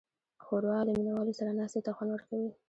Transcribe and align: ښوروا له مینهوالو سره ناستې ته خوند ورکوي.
ښوروا 0.43 0.79
له 0.87 0.91
مینهوالو 0.97 1.37
سره 1.39 1.51
ناستې 1.59 1.79
ته 1.85 1.91
خوند 1.95 2.09
ورکوي. 2.13 2.49